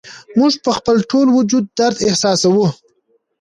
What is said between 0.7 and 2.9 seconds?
خپل ټول وجود درد احساسوو